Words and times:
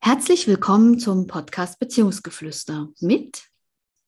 Herzlich 0.00 0.46
willkommen 0.46 0.98
zum 0.98 1.26
Podcast 1.26 1.78
Beziehungsgeflüster 1.80 2.88
mit 3.00 3.48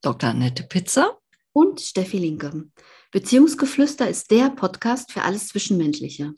Dr. 0.00 0.30
Annette 0.30 0.62
Pizza 0.62 1.18
und 1.52 1.80
Steffi 1.80 2.18
Linke. 2.18 2.70
Beziehungsgeflüster 3.10 4.08
ist 4.08 4.30
der 4.30 4.50
Podcast 4.50 5.12
für 5.12 5.22
alles 5.22 5.48
Zwischenmenschliche. 5.48 6.32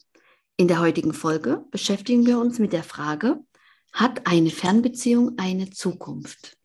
In 0.56 0.68
der 0.68 0.80
heutigen 0.80 1.12
Folge 1.12 1.64
beschäftigen 1.70 2.26
wir 2.26 2.38
uns 2.38 2.58
mit 2.58 2.72
der 2.72 2.82
Frage, 2.82 3.40
hat 3.92 4.26
eine 4.26 4.50
Fernbeziehung 4.50 5.38
eine 5.38 5.70
Zukunft? 5.70 6.56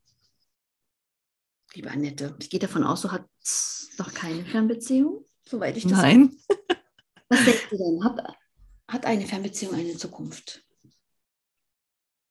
Liebe 1.73 1.91
Annette, 1.91 2.35
ich 2.39 2.49
gehe 2.49 2.59
davon 2.59 2.83
aus, 2.83 3.01
du 3.01 3.11
hast 3.11 3.99
noch 3.99 4.13
keine 4.13 4.45
Fernbeziehung, 4.45 5.25
soweit 5.43 5.75
ich 5.77 5.83
das 5.83 5.91
Nein. 5.91 6.38
Was 7.29 7.43
denkst 7.43 7.67
du 7.69 7.77
denn? 7.77 8.04
Hat, 8.04 8.38
hat 8.88 9.05
eine 9.05 9.27
Fernbeziehung 9.27 9.75
eine 9.75 9.97
Zukunft? 9.97 10.63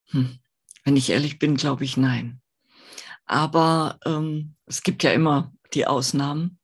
Hm. 0.07 0.38
Wenn 0.87 0.97
ich 0.97 1.11
ehrlich 1.11 1.41
bin, 1.41 1.57
glaube 1.57 1.85
ich 1.85 1.97
nein. 1.97 2.41
Aber 3.25 3.99
ähm, 4.07 4.55
es 4.67 4.85
gibt 4.85 5.03
ja 5.03 5.11
immer 5.11 5.53
die 5.75 5.85
Ausnahmen. 5.85 6.61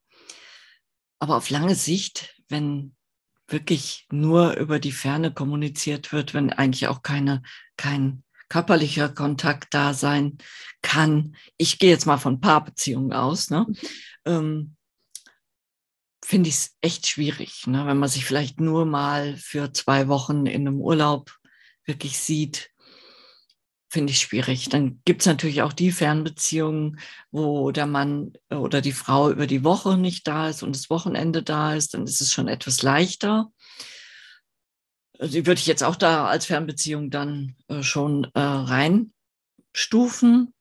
Aber 1.18 1.36
auf 1.36 1.50
lange 1.50 1.74
Sicht, 1.74 2.40
wenn 2.48 2.94
wirklich 3.48 4.06
nur 4.12 4.54
über 4.54 4.78
die 4.78 4.92
Ferne 4.92 5.34
kommuniziert 5.34 6.12
wird, 6.12 6.34
wenn 6.34 6.52
eigentlich 6.52 6.86
auch 6.86 7.02
keine, 7.02 7.42
kein 7.76 8.22
körperlicher 8.48 9.08
Kontakt 9.08 9.74
da 9.74 9.92
sein 9.92 10.38
kann. 10.82 11.34
Ich 11.56 11.80
gehe 11.80 11.90
jetzt 11.90 12.06
mal 12.06 12.18
von 12.18 12.40
Paarbeziehungen 12.40 13.12
aus, 13.12 13.50
ne? 13.50 13.66
Ähm, 14.24 14.76
finde 16.24 16.48
ich 16.48 16.54
es 16.54 16.76
echt 16.80 17.08
schwierig, 17.08 17.66
ne? 17.66 17.86
wenn 17.86 17.98
man 17.98 18.08
sich 18.08 18.24
vielleicht 18.24 18.60
nur 18.60 18.86
mal 18.86 19.36
für 19.36 19.72
zwei 19.72 20.06
Wochen 20.06 20.46
in 20.46 20.68
einem 20.68 20.80
Urlaub 20.80 21.36
wirklich 21.84 22.18
sieht 22.20 22.71
finde 23.92 24.12
ich 24.12 24.20
schwierig. 24.20 24.70
Dann 24.70 25.02
gibt 25.04 25.20
es 25.20 25.26
natürlich 25.26 25.60
auch 25.60 25.74
die 25.74 25.92
Fernbeziehungen, 25.92 26.98
wo 27.30 27.72
der 27.72 27.86
Mann 27.86 28.32
oder 28.48 28.80
die 28.80 28.92
Frau 28.92 29.30
über 29.30 29.46
die 29.46 29.64
Woche 29.64 29.98
nicht 29.98 30.26
da 30.26 30.48
ist 30.48 30.62
und 30.62 30.74
das 30.74 30.88
Wochenende 30.88 31.42
da 31.42 31.74
ist. 31.74 31.92
Dann 31.92 32.04
ist 32.04 32.22
es 32.22 32.32
schon 32.32 32.48
etwas 32.48 32.82
leichter. 32.82 33.52
Die 35.20 35.44
würde 35.46 35.60
ich 35.60 35.66
jetzt 35.66 35.84
auch 35.84 35.96
da 35.96 36.26
als 36.26 36.46
Fernbeziehung 36.46 37.10
dann 37.10 37.54
äh, 37.68 37.82
schon 37.82 38.24
äh, 38.32 38.40
reinstufen. 38.40 40.54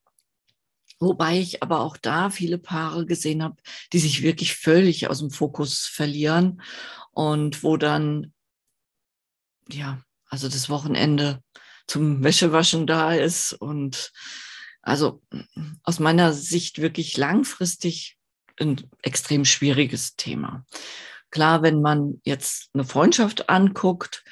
Wobei 0.99 1.39
ich 1.39 1.63
aber 1.63 1.79
auch 1.79 1.95
da 1.95 2.31
viele 2.31 2.57
Paare 2.57 3.05
gesehen 3.05 3.43
habe, 3.43 3.55
die 3.93 3.99
sich 3.99 4.23
wirklich 4.23 4.57
völlig 4.57 5.09
aus 5.09 5.19
dem 5.19 5.31
Fokus 5.31 5.87
verlieren 5.87 6.61
und 7.11 7.63
wo 7.63 7.77
dann, 7.77 8.33
ja, 9.69 10.01
also 10.25 10.49
das 10.49 10.69
Wochenende 10.69 11.41
zum 11.91 12.23
Wäschewaschen 12.23 12.87
da 12.87 13.13
ist 13.13 13.51
und 13.51 14.13
also 14.81 15.21
aus 15.83 15.99
meiner 15.99 16.31
Sicht 16.31 16.81
wirklich 16.81 17.17
langfristig 17.17 18.17
ein 18.57 18.89
extrem 19.01 19.43
schwieriges 19.43 20.15
Thema. 20.15 20.65
Klar, 21.31 21.63
wenn 21.63 21.81
man 21.81 22.21
jetzt 22.23 22.69
eine 22.73 22.85
Freundschaft 22.85 23.49
anguckt, 23.49 24.23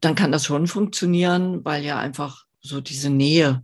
dann 0.00 0.14
kann 0.14 0.32
das 0.32 0.46
schon 0.46 0.66
funktionieren, 0.66 1.64
weil 1.66 1.84
ja 1.84 1.98
einfach 1.98 2.44
so 2.60 2.80
diese 2.80 3.10
Nähe, 3.10 3.62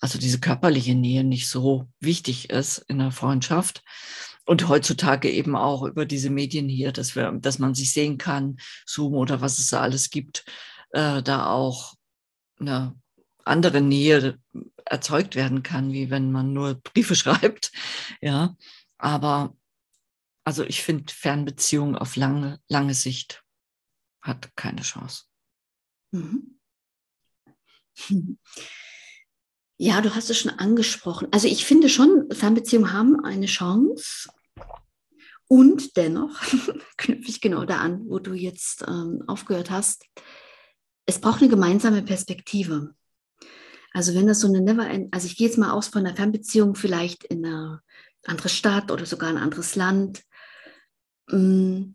also 0.00 0.18
diese 0.18 0.40
körperliche 0.40 0.96
Nähe 0.96 1.22
nicht 1.22 1.48
so 1.48 1.88
wichtig 2.00 2.50
ist 2.50 2.78
in 2.88 2.98
der 2.98 3.12
Freundschaft. 3.12 3.82
Und 4.44 4.68
heutzutage 4.68 5.30
eben 5.30 5.54
auch 5.54 5.84
über 5.84 6.04
diese 6.04 6.30
Medien 6.30 6.68
hier, 6.68 6.90
dass 6.90 7.14
wir, 7.14 7.30
dass 7.32 7.60
man 7.60 7.74
sich 7.74 7.92
sehen 7.92 8.18
kann, 8.18 8.58
Zoom 8.84 9.14
oder 9.14 9.40
was 9.40 9.60
es 9.60 9.68
da 9.68 9.80
alles 9.80 10.10
gibt, 10.10 10.44
äh, 10.90 11.22
da 11.22 11.46
auch 11.46 11.95
eine 12.58 12.94
andere 13.44 13.80
Nähe 13.80 14.38
erzeugt 14.84 15.34
werden 15.36 15.62
kann, 15.62 15.92
wie 15.92 16.10
wenn 16.10 16.32
man 16.32 16.52
nur 16.52 16.74
Briefe 16.74 17.16
schreibt. 17.16 17.72
Ja, 18.20 18.56
aber 18.98 19.56
also 20.44 20.64
ich 20.64 20.82
finde 20.82 21.12
Fernbeziehung 21.12 21.96
auf 21.96 22.16
lange, 22.16 22.60
lange 22.68 22.94
Sicht 22.94 23.42
hat 24.22 24.54
keine 24.56 24.82
Chance. 24.82 25.24
Mhm. 26.12 26.58
Ja, 29.78 30.00
du 30.00 30.14
hast 30.14 30.30
es 30.30 30.38
schon 30.38 30.52
angesprochen. 30.52 31.28
Also 31.32 31.48
ich 31.48 31.66
finde 31.66 31.90
schon, 31.90 32.30
Fernbeziehungen 32.32 32.94
haben 32.94 33.22
eine 33.22 33.44
Chance. 33.44 34.30
Und 35.48 35.98
dennoch 35.98 36.40
knüpfe 36.96 37.28
ich 37.28 37.42
genau 37.42 37.66
da 37.66 37.80
an, 37.80 38.08
wo 38.08 38.18
du 38.18 38.32
jetzt 38.32 38.86
ähm, 38.88 39.22
aufgehört 39.26 39.70
hast 39.70 40.06
es 41.06 41.20
braucht 41.20 41.40
eine 41.40 41.50
gemeinsame 41.50 42.02
Perspektive. 42.02 42.94
Also 43.92 44.14
wenn 44.14 44.26
das 44.26 44.40
so 44.40 44.48
eine 44.48 44.60
Never, 44.60 44.86
also 45.12 45.26
ich 45.26 45.36
gehe 45.36 45.46
jetzt 45.46 45.56
mal 45.56 45.70
aus 45.70 45.88
von 45.88 46.04
einer 46.04 46.14
Fernbeziehung 46.14 46.74
vielleicht 46.74 47.24
in 47.24 47.46
eine 47.46 47.80
andere 48.24 48.48
Stadt 48.48 48.90
oder 48.90 49.06
sogar 49.06 49.30
ein 49.30 49.38
anderes 49.38 49.76
Land, 49.76 50.22
mm, 51.30 51.94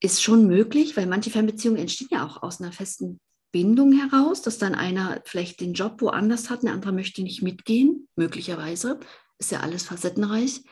ist 0.00 0.22
schon 0.22 0.46
möglich, 0.46 0.96
weil 0.96 1.06
manche 1.06 1.30
Fernbeziehungen 1.30 1.80
entstehen 1.80 2.08
ja 2.10 2.26
auch 2.26 2.42
aus 2.42 2.60
einer 2.60 2.72
festen 2.72 3.18
Bindung 3.52 3.92
heraus, 3.92 4.42
dass 4.42 4.58
dann 4.58 4.74
einer 4.74 5.22
vielleicht 5.24 5.60
den 5.60 5.74
Job 5.74 6.00
woanders 6.02 6.50
hat, 6.50 6.62
ein 6.62 6.68
anderer 6.68 6.92
möchte 6.92 7.22
nicht 7.22 7.42
mitgehen, 7.42 8.08
möglicherweise, 8.16 9.00
ist 9.38 9.50
ja 9.50 9.60
alles 9.60 9.84
facettenreich. 9.84 10.62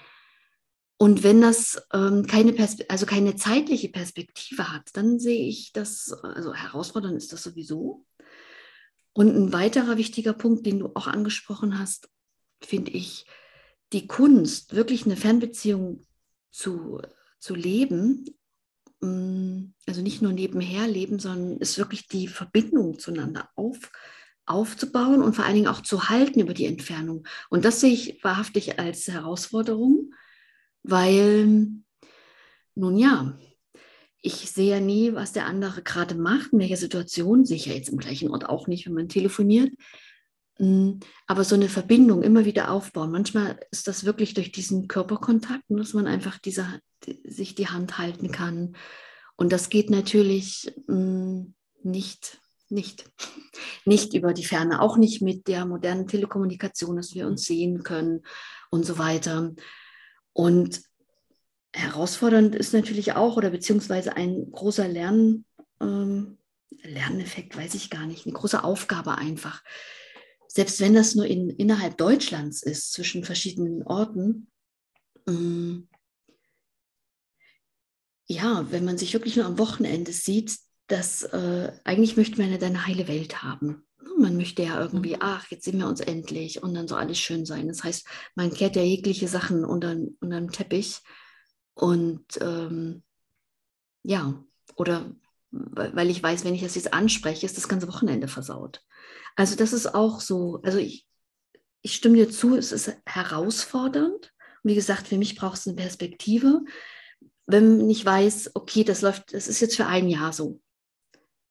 Und 1.03 1.25
wenn 1.25 1.41
das 1.41 1.83
ähm, 1.93 2.29
keine, 2.29 2.55
also 2.89 3.07
keine 3.07 3.35
zeitliche 3.35 3.89
Perspektive 3.89 4.73
hat, 4.73 4.91
dann 4.93 5.19
sehe 5.19 5.49
ich 5.49 5.73
das, 5.73 6.13
also 6.13 6.55
herausfordernd 6.55 7.17
ist 7.17 7.33
das 7.33 7.43
sowieso. 7.43 8.07
Und 9.13 9.35
ein 9.35 9.53
weiterer 9.53 9.97
wichtiger 9.97 10.33
Punkt, 10.33 10.65
den 10.65 10.79
du 10.79 10.93
auch 10.95 11.09
angesprochen 11.09 11.77
hast, 11.77 12.09
finde 12.63 12.93
ich, 12.93 13.27
die 13.93 14.07
Kunst, 14.07 14.77
wirklich 14.77 15.05
eine 15.05 15.17
Fernbeziehung 15.17 16.07
zu, 16.53 17.03
zu 17.41 17.57
leben, 17.57 18.25
mm, 19.01 19.75
also 19.89 20.03
nicht 20.03 20.23
nur 20.23 20.33
nebenher 20.33 20.87
leben, 20.87 21.19
sondern 21.19 21.59
ist 21.59 21.79
wirklich 21.79 22.07
die 22.07 22.29
Verbindung 22.29 23.01
zueinander 23.01 23.49
auf, 23.57 23.91
aufzubauen 24.47 25.21
und 25.21 25.35
vor 25.35 25.47
allen 25.47 25.57
Dingen 25.57 25.67
auch 25.67 25.83
zu 25.83 26.11
halten 26.11 26.39
über 26.39 26.55
die 26.55 26.67
Entfernung. 26.67 27.27
Und 27.51 27.65
das 27.65 27.81
sehe 27.81 27.93
ich 27.93 28.23
wahrhaftig 28.23 28.79
als 28.79 29.09
Herausforderung 29.09 30.13
weil, 30.83 31.69
nun 32.75 32.97
ja, 32.97 33.37
ich 34.23 34.51
sehe 34.51 34.71
ja 34.71 34.81
nie, 34.81 35.15
was 35.15 35.33
der 35.33 35.47
andere 35.47 35.83
gerade 35.83 36.15
macht, 36.15 36.53
in 36.53 36.61
welcher 36.61 36.77
Situation, 36.77 37.45
ja 37.45 37.73
jetzt 37.73 37.89
im 37.91 37.99
gleichen 37.99 38.31
Ort 38.31 38.49
auch 38.49 38.69
nicht, 38.69 38.87
wenn 38.87 38.95
man 38.95 39.09
telefoniert. 39.09 39.73
Mm, 40.59 41.01
aber 41.27 41.43
so 41.43 41.57
eine 41.57 41.69
Verbindung 41.69 42.23
immer 42.23 42.45
wieder 42.45 42.71
aufbauen. 42.71 43.11
Manchmal 43.11 43.59
ist 43.73 43.89
das 43.89 44.05
wirklich 44.05 44.35
durch 44.35 44.53
diesen 44.53 44.87
Körperkontakt, 44.87 45.65
dass 45.69 45.93
man 45.93 46.07
einfach 46.07 46.39
diese, 46.39 46.67
sich 47.25 47.57
die 47.57 47.67
Hand 47.67 47.99
halten 47.99 48.31
kann. 48.31 48.77
Und 49.37 49.53
das 49.53 49.71
geht 49.71 49.91
natürlich 49.91 50.73
mm, 50.87 51.43
nicht, 51.83 52.39
nicht, 52.69 53.11
nicht 53.85 54.15
über 54.15 54.33
die 54.35 54.45
Ferne, 54.45 54.81
auch 54.81 54.97
nicht 54.97 55.21
mit 55.21 55.49
der 55.49 55.67
modernen 55.67 56.07
Telekommunikation, 56.07 56.97
dass 56.97 57.13
wir 57.15 57.27
uns 57.27 57.43
sehen 57.43 57.83
können 57.83 58.23
und 58.71 58.87
so 58.87 58.99
weiter. 58.99 59.53
Und 60.33 60.83
herausfordernd 61.75 62.55
ist 62.55 62.73
natürlich 62.73 63.13
auch, 63.15 63.37
oder 63.37 63.51
beziehungsweise 63.51 64.17
ein 64.17 64.51
großer 64.51 64.89
Lern, 64.89 65.45
ähm, 65.81 66.39
Lerneffekt, 66.83 67.57
weiß 67.57 67.75
ich 67.75 67.91
gar 67.91 68.07
nicht, 68.07 68.27
eine 68.27 68.35
große 68.35 68.65
Aufgabe 68.65 69.17
einfach. 69.17 69.63
Selbst 70.49 70.81
wenn 70.81 70.95
das 70.95 71.15
nur 71.15 71.27
in, 71.27 71.51
innerhalb 71.51 71.97
Deutschlands 71.97 72.63
ist, 72.63 72.93
zwischen 72.93 73.25
verschiedenen 73.25 73.83
Orten, 73.85 74.51
ähm, 75.27 75.89
ja, 78.27 78.71
wenn 78.71 78.85
man 78.85 78.99
sich 78.99 79.13
wirklich 79.13 79.37
nur 79.37 79.47
am 79.47 79.59
Wochenende 79.59 80.13
sieht, 80.13 80.57
dass 80.89 81.23
äh, 81.23 81.73
eigentlich 81.85 82.17
möchte 82.17 82.41
man 82.41 82.51
ja 82.51 82.59
deine 82.59 82.87
heile 82.87 83.09
Welt 83.09 83.43
haben. 83.43 83.87
Man 84.23 84.37
möchte 84.37 84.63
ja 84.63 84.81
irgendwie, 84.81 85.15
mhm. 85.15 85.21
ach, 85.21 85.51
jetzt 85.51 85.65
sehen 85.65 85.79
wir 85.79 85.89
uns 85.89 86.01
endlich 86.01 86.63
und 86.63 86.75
dann 86.75 86.89
soll 86.89 86.99
alles 86.99 87.19
schön 87.19 87.45
sein. 87.45 87.69
Das 87.69 87.85
heißt, 87.85 88.07
man 88.35 88.53
kehrt 88.53 88.77
ja 88.77 88.83
jegliche 88.83 89.29
Sachen 89.29 89.65
unter, 89.65 89.97
unter 90.21 90.41
den 90.41 90.51
Teppich 90.51 91.01
und 91.75 92.25
ähm, 92.41 93.03
ja, 94.03 94.43
oder 94.77 95.15
weil 95.51 96.09
ich 96.09 96.23
weiß, 96.23 96.45
wenn 96.45 96.55
ich 96.55 96.63
das 96.63 96.75
jetzt 96.75 96.95
anspreche, 96.95 97.45
ist 97.45 97.57
das 97.57 97.69
ganze 97.69 97.89
Wochenende 97.89 98.27
versaut. 98.27 98.83
Also 99.37 99.55
das 99.55 99.73
ist 99.73 99.95
auch 99.95 100.21
so, 100.21 100.61
also 100.63 100.79
ich, 100.79 101.07
ich 101.83 101.95
stimme 101.95 102.17
dir 102.17 102.31
zu, 102.31 102.57
es 102.57 102.73
ist 102.73 102.97
herausfordernd. 103.05 104.33
Und 104.63 104.71
wie 104.71 104.75
gesagt, 104.75 105.09
für 105.09 105.19
mich 105.19 105.37
braucht 105.37 105.59
es 105.59 105.67
eine 105.67 105.77
Perspektive. 105.77 106.63
Wenn 107.47 107.89
ich 107.91 108.05
weiß, 108.05 108.53
okay, 108.55 108.85
das 108.85 109.03
läuft, 109.03 109.35
das 109.35 109.49
ist 109.49 109.61
jetzt 109.61 109.77
für 109.77 109.87
ein 109.87 110.09
Jahr 110.09 110.33
so, 110.33 110.61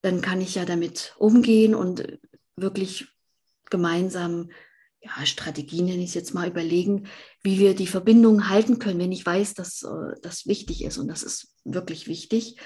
dann 0.02 0.22
kann 0.22 0.42
ich 0.42 0.56
ja 0.56 0.66
damit 0.66 1.14
umgehen 1.18 1.76
und 1.76 2.20
wirklich 2.62 3.08
gemeinsam 3.70 4.50
ja, 5.02 5.26
Strategien, 5.26 5.86
nenne 5.86 6.04
ich 6.04 6.10
es 6.10 6.14
jetzt 6.14 6.34
mal, 6.34 6.48
überlegen, 6.48 7.08
wie 7.42 7.58
wir 7.58 7.74
die 7.74 7.88
Verbindung 7.88 8.50
halten 8.50 8.78
können, 8.78 9.00
wenn 9.00 9.12
ich 9.12 9.26
weiß, 9.26 9.56
dass 9.56 9.82
äh, 9.82 10.20
das 10.22 10.46
wichtig 10.46 10.84
ist 10.84 10.98
und 10.98 11.08
das 11.08 11.24
ist 11.24 11.56
wirklich 11.64 12.08
wichtig 12.08 12.58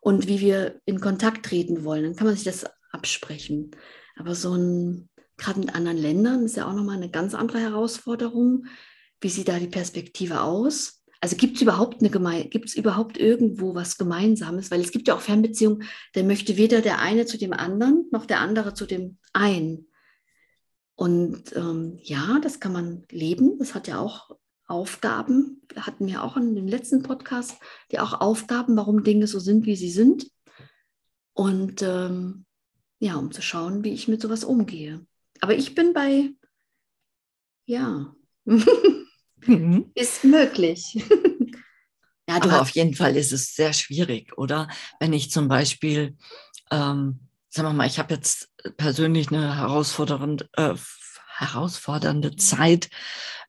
und 0.00 0.26
wie 0.26 0.40
wir 0.40 0.80
in 0.86 1.00
Kontakt 1.00 1.46
treten 1.46 1.84
wollen. 1.84 2.02
Dann 2.02 2.16
kann 2.16 2.26
man 2.26 2.34
sich 2.34 2.44
das 2.44 2.66
absprechen. 2.90 3.70
Aber 4.16 4.34
so 4.34 4.54
ein, 4.54 5.08
gerade 5.36 5.60
mit 5.60 5.74
anderen 5.74 5.98
Ländern 5.98 6.44
ist 6.44 6.56
ja 6.56 6.68
auch 6.68 6.74
nochmal 6.74 6.96
eine 6.96 7.10
ganz 7.10 7.34
andere 7.34 7.60
Herausforderung. 7.60 8.66
Wie 9.20 9.28
sieht 9.28 9.48
da 9.48 9.58
die 9.58 9.68
Perspektive 9.68 10.42
aus? 10.42 11.03
Also 11.24 11.36
gibt 11.36 11.56
es 11.56 11.62
überhaupt 11.62 12.00
eine 12.00 12.10
Geme 12.10 12.44
gibt 12.48 12.68
es 12.68 12.74
überhaupt 12.74 13.16
irgendwo 13.16 13.74
was 13.74 13.96
Gemeinsames? 13.96 14.70
Weil 14.70 14.82
es 14.82 14.90
gibt 14.90 15.08
ja 15.08 15.14
auch 15.14 15.22
Fernbeziehungen, 15.22 15.84
der 16.14 16.22
möchte 16.22 16.58
weder 16.58 16.82
der 16.82 16.98
eine 16.98 17.24
zu 17.24 17.38
dem 17.38 17.54
anderen, 17.54 18.04
noch 18.12 18.26
der 18.26 18.40
andere 18.40 18.74
zu 18.74 18.84
dem 18.84 19.16
einen. 19.32 19.88
Und 20.96 21.56
ähm, 21.56 21.98
ja, 22.02 22.40
das 22.42 22.60
kann 22.60 22.74
man 22.74 23.06
leben. 23.10 23.58
Das 23.58 23.74
hat 23.74 23.88
ja 23.88 24.00
auch 24.00 24.36
Aufgaben. 24.66 25.62
Hatten 25.76 26.08
wir 26.08 26.22
auch 26.22 26.36
in 26.36 26.54
dem 26.54 26.68
letzten 26.68 27.02
Podcast, 27.02 27.56
die 27.90 28.00
auch 28.00 28.20
Aufgaben, 28.20 28.76
warum 28.76 29.02
Dinge 29.02 29.26
so 29.26 29.38
sind, 29.38 29.64
wie 29.64 29.76
sie 29.76 29.90
sind. 29.90 30.30
Und 31.32 31.80
ähm, 31.80 32.44
ja, 32.98 33.16
um 33.16 33.32
zu 33.32 33.40
schauen, 33.40 33.82
wie 33.82 33.94
ich 33.94 34.08
mit 34.08 34.20
sowas 34.20 34.44
umgehe. 34.44 35.06
Aber 35.40 35.56
ich 35.56 35.74
bin 35.74 35.94
bei, 35.94 36.34
ja, 37.64 38.14
mhm. 39.46 39.90
ist 39.94 40.24
möglich. 40.24 40.94
ja, 42.28 42.36
aber 42.36 42.60
auf 42.60 42.70
jeden 42.70 42.94
Fall 42.94 43.16
ist 43.16 43.32
es 43.32 43.54
sehr 43.54 43.72
schwierig, 43.72 44.36
oder? 44.38 44.68
Wenn 45.00 45.12
ich 45.12 45.30
zum 45.30 45.48
Beispiel, 45.48 46.16
ähm, 46.70 47.20
sagen 47.50 47.68
wir 47.68 47.72
mal, 47.72 47.86
ich 47.86 47.98
habe 47.98 48.14
jetzt 48.14 48.50
persönlich 48.76 49.28
eine 49.28 49.56
herausfordernde, 49.56 50.48
äh, 50.56 50.74
herausfordernde 51.36 52.36
Zeit. 52.36 52.90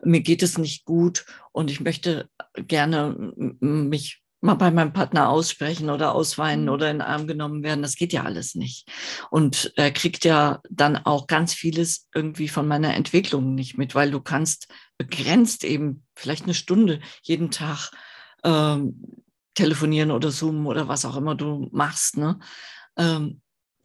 Mir 0.03 0.21
geht 0.21 0.43
es 0.43 0.57
nicht 0.57 0.85
gut 0.85 1.25
und 1.51 1.69
ich 1.69 1.81
möchte 1.81 2.29
gerne 2.55 3.33
mich 3.59 4.24
mal 4.45 4.55
bei 4.55 4.71
meinem 4.71 4.93
Partner 4.93 5.29
aussprechen 5.29 5.89
oder 5.89 6.13
ausweinen 6.13 6.65
mhm. 6.65 6.71
oder 6.71 6.89
in 6.89 6.97
den 6.97 7.07
Arm 7.07 7.27
genommen 7.27 7.63
werden. 7.63 7.81
Das 7.81 7.95
geht 7.95 8.13
ja 8.13 8.23
alles 8.23 8.55
nicht. 8.55 8.87
Und 9.29 9.73
er 9.75 9.91
kriegt 9.91 10.25
ja 10.25 10.61
dann 10.69 10.97
auch 10.97 11.27
ganz 11.27 11.53
vieles 11.53 12.07
irgendwie 12.13 12.47
von 12.47 12.67
meiner 12.67 12.93
Entwicklung 12.93 13.55
nicht 13.55 13.77
mit, 13.77 13.95
weil 13.95 14.11
du 14.11 14.21
kannst 14.21 14.67
begrenzt 14.97 15.63
eben 15.63 16.05
vielleicht 16.15 16.45
eine 16.45 16.53
Stunde 16.53 17.01
jeden 17.21 17.51
Tag 17.51 17.91
ähm, 18.43 19.01
telefonieren 19.55 20.11
oder 20.11 20.31
zoomen 20.31 20.65
oder 20.67 20.87
was 20.87 21.05
auch 21.05 21.15
immer 21.17 21.35
du 21.35 21.67
machst. 21.71 22.17
Ne? 22.17 22.39
Ähm, 22.97 23.41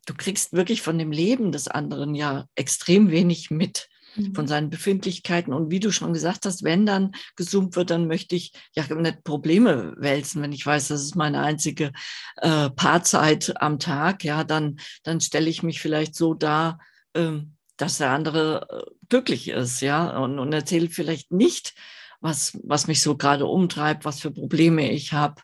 du 0.06 0.14
kriegst 0.14 0.52
wirklich 0.52 0.82
von 0.82 0.98
dem 0.98 1.12
Leben 1.12 1.52
des 1.52 1.68
anderen 1.68 2.14
ja 2.14 2.46
extrem 2.54 3.10
wenig 3.10 3.50
mit 3.50 3.88
von 4.34 4.44
mhm. 4.44 4.48
seinen 4.48 4.70
Befindlichkeiten. 4.70 5.52
Und 5.52 5.70
wie 5.70 5.80
du 5.80 5.92
schon 5.92 6.12
gesagt 6.12 6.46
hast, 6.46 6.64
wenn 6.64 6.86
dann 6.86 7.12
gesummt 7.36 7.76
wird, 7.76 7.90
dann 7.90 8.06
möchte 8.06 8.36
ich 8.36 8.52
ja 8.74 8.84
nicht 8.94 9.24
Probleme 9.24 9.94
wälzen, 9.96 10.42
wenn 10.42 10.52
ich 10.52 10.66
weiß, 10.66 10.88
das 10.88 11.02
ist 11.02 11.16
meine 11.16 11.40
einzige 11.40 11.92
äh, 12.36 12.70
Paarzeit 12.70 13.54
am 13.60 13.78
Tag, 13.78 14.24
ja, 14.24 14.44
dann, 14.44 14.80
dann 15.02 15.20
stelle 15.20 15.48
ich 15.48 15.62
mich 15.62 15.80
vielleicht 15.80 16.14
so 16.14 16.34
dar, 16.34 16.78
äh, 17.14 17.38
dass 17.76 17.98
der 17.98 18.10
andere 18.10 18.66
äh, 18.68 18.90
glücklich 19.08 19.48
ist, 19.48 19.80
ja, 19.80 20.18
und, 20.18 20.38
und 20.38 20.52
erzähle 20.52 20.88
vielleicht 20.88 21.32
nicht, 21.32 21.74
was, 22.20 22.58
was 22.62 22.86
mich 22.86 23.00
so 23.00 23.16
gerade 23.16 23.46
umtreibt, 23.46 24.04
was 24.04 24.20
für 24.20 24.30
Probleme 24.30 24.90
ich 24.90 25.12
habe. 25.12 25.40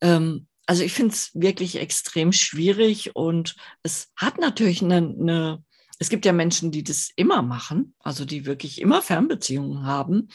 Ähm, 0.00 0.46
also 0.66 0.82
ich 0.82 0.92
finde 0.92 1.14
es 1.14 1.30
wirklich 1.34 1.76
extrem 1.76 2.32
schwierig 2.32 3.14
und 3.14 3.56
es 3.82 4.12
hat 4.16 4.38
natürlich 4.38 4.82
eine, 4.82 4.96
eine 4.96 5.64
es 5.98 6.08
gibt 6.08 6.26
ja 6.26 6.32
Menschen, 6.32 6.70
die 6.70 6.82
das 6.82 7.10
immer 7.16 7.42
machen, 7.42 7.94
also 8.00 8.24
die 8.24 8.46
wirklich 8.46 8.80
immer 8.80 9.02
Fernbeziehungen 9.02 9.84
haben. 9.84 10.28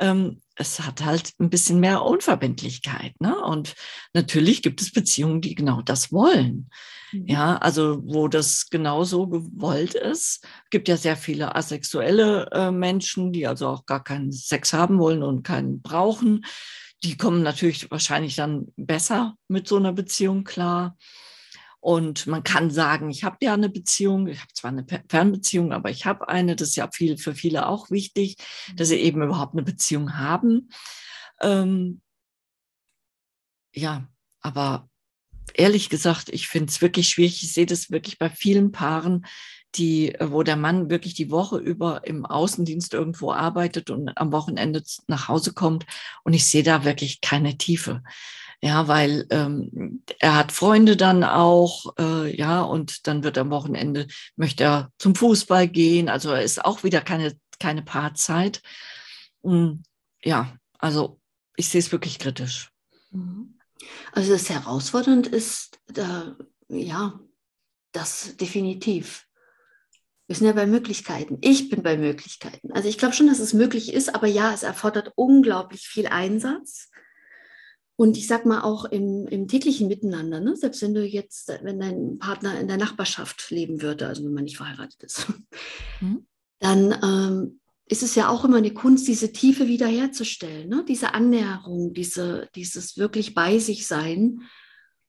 Ähm, 0.00 0.42
es 0.56 0.80
hat 0.80 1.04
halt 1.04 1.32
ein 1.38 1.50
bisschen 1.50 1.80
mehr 1.80 2.02
Unverbindlichkeit. 2.02 3.20
Ne? 3.20 3.38
Und 3.38 3.74
natürlich 4.14 4.62
gibt 4.62 4.80
es 4.80 4.92
Beziehungen, 4.92 5.40
die 5.40 5.54
genau 5.54 5.82
das 5.82 6.12
wollen. 6.12 6.70
Mhm. 7.12 7.26
Ja, 7.26 7.56
also 7.58 8.00
wo 8.04 8.26
das 8.28 8.68
genauso 8.70 9.28
gewollt 9.28 9.94
ist. 9.94 10.44
Es 10.64 10.70
gibt 10.70 10.88
ja 10.88 10.96
sehr 10.96 11.16
viele 11.16 11.54
asexuelle 11.54 12.48
äh, 12.52 12.70
Menschen, 12.70 13.32
die 13.32 13.46
also 13.46 13.68
auch 13.68 13.86
gar 13.86 14.02
keinen 14.02 14.32
Sex 14.32 14.72
haben 14.72 14.98
wollen 14.98 15.22
und 15.22 15.42
keinen 15.42 15.82
brauchen. 15.82 16.44
Die 17.04 17.16
kommen 17.16 17.42
natürlich 17.42 17.90
wahrscheinlich 17.90 18.36
dann 18.36 18.68
besser 18.76 19.36
mit 19.48 19.68
so 19.68 19.76
einer 19.76 19.92
Beziehung 19.92 20.44
klar. 20.44 20.96
Und 21.80 22.26
man 22.26 22.42
kann 22.42 22.70
sagen, 22.70 23.10
ich 23.10 23.22
habe 23.22 23.36
ja 23.42 23.54
eine 23.54 23.68
Beziehung, 23.68 24.26
ich 24.26 24.40
habe 24.40 24.52
zwar 24.54 24.70
eine 24.70 24.86
Fernbeziehung, 25.08 25.72
aber 25.72 25.90
ich 25.90 26.04
habe 26.04 26.28
eine. 26.28 26.56
Das 26.56 26.70
ist 26.70 26.76
ja 26.76 26.90
viel, 26.90 27.16
für 27.16 27.34
viele 27.34 27.68
auch 27.68 27.90
wichtig, 27.90 28.36
dass 28.74 28.88
sie 28.88 28.96
eben 28.96 29.22
überhaupt 29.22 29.54
eine 29.54 29.62
Beziehung 29.62 30.16
haben. 30.16 30.70
Ähm, 31.40 32.00
ja, 33.72 34.08
aber 34.40 34.88
ehrlich 35.54 35.88
gesagt, 35.90 36.28
ich 36.30 36.48
finde 36.48 36.70
es 36.70 36.80
wirklich 36.82 37.08
schwierig. 37.08 37.42
Ich 37.42 37.52
sehe 37.52 37.66
das 37.66 37.90
wirklich 37.90 38.18
bei 38.18 38.30
vielen 38.30 38.72
Paaren, 38.72 39.26
die, 39.74 40.14
wo 40.20 40.42
der 40.42 40.56
Mann 40.56 40.90
wirklich 40.90 41.14
die 41.14 41.30
Woche 41.30 41.58
über 41.58 42.06
im 42.06 42.24
Außendienst 42.24 42.94
irgendwo 42.94 43.32
arbeitet 43.32 43.90
und 43.90 44.16
am 44.16 44.32
Wochenende 44.32 44.82
nach 45.06 45.28
Hause 45.28 45.52
kommt. 45.52 45.86
Und 46.24 46.32
ich 46.32 46.44
sehe 46.46 46.62
da 46.62 46.84
wirklich 46.84 47.20
keine 47.20 47.58
Tiefe. 47.58 48.02
Ja, 48.62 48.88
weil 48.88 49.26
ähm, 49.30 50.02
er 50.18 50.34
hat 50.34 50.50
Freunde 50.50 50.96
dann 50.96 51.24
auch, 51.24 51.94
äh, 51.98 52.34
ja, 52.34 52.62
und 52.62 53.06
dann 53.06 53.22
wird 53.22 53.38
am 53.38 53.50
Wochenende, 53.50 54.06
möchte 54.34 54.64
er 54.64 54.92
zum 54.98 55.14
Fußball 55.14 55.68
gehen. 55.68 56.08
Also 56.08 56.30
er 56.30 56.42
ist 56.42 56.64
auch 56.64 56.82
wieder 56.82 57.00
keine, 57.00 57.38
keine 57.60 57.82
Paarzeit. 57.82 58.62
Und, 59.42 59.84
ja, 60.22 60.56
also 60.78 61.20
ich 61.56 61.68
sehe 61.68 61.80
es 61.80 61.92
wirklich 61.92 62.18
kritisch. 62.18 62.70
Mhm. 63.10 63.58
Also 64.12 64.32
das 64.32 64.48
herausfordernd 64.48 65.26
ist, 65.26 65.78
da, 65.86 66.36
ja, 66.68 67.20
das 67.92 68.36
definitiv. 68.36 69.26
Wir 70.26 70.34
sind 70.34 70.46
ja 70.46 70.52
bei 70.52 70.66
Möglichkeiten. 70.66 71.38
Ich 71.40 71.68
bin 71.68 71.82
bei 71.82 71.96
Möglichkeiten. 71.96 72.72
Also 72.72 72.88
ich 72.88 72.98
glaube 72.98 73.14
schon, 73.14 73.28
dass 73.28 73.38
es 73.38 73.52
möglich 73.52 73.92
ist, 73.92 74.14
aber 74.14 74.26
ja, 74.26 74.52
es 74.52 74.64
erfordert 74.64 75.12
unglaublich 75.14 75.86
viel 75.86 76.08
Einsatz. 76.08 76.90
Und 77.96 78.18
ich 78.18 78.26
sag 78.26 78.44
mal 78.44 78.60
auch 78.60 78.84
im, 78.84 79.26
im 79.26 79.48
täglichen 79.48 79.88
Miteinander, 79.88 80.38
ne? 80.38 80.54
selbst 80.54 80.82
wenn 80.82 80.92
du 80.92 81.04
jetzt, 81.04 81.48
wenn 81.62 81.80
dein 81.80 82.18
Partner 82.18 82.60
in 82.60 82.68
der 82.68 82.76
Nachbarschaft 82.76 83.50
leben 83.50 83.80
würde, 83.80 84.06
also 84.06 84.22
wenn 84.22 84.34
man 84.34 84.44
nicht 84.44 84.58
verheiratet 84.58 85.02
ist, 85.02 85.26
mhm. 86.00 86.26
dann 86.58 86.92
ähm, 87.02 87.60
ist 87.86 88.02
es 88.02 88.14
ja 88.14 88.28
auch 88.28 88.44
immer 88.44 88.58
eine 88.58 88.74
Kunst, 88.74 89.08
diese 89.08 89.32
Tiefe 89.32 89.66
wiederherzustellen, 89.66 90.68
ne? 90.68 90.84
diese 90.86 91.14
Annäherung, 91.14 91.94
diese, 91.94 92.50
dieses 92.54 92.98
wirklich 92.98 93.34
bei 93.34 93.58
sich 93.58 93.86
sein. 93.86 94.42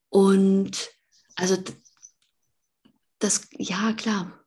Und 0.08 0.90
also 1.36 1.58
das, 3.20 3.50
ja 3.52 3.92
klar, 3.94 4.46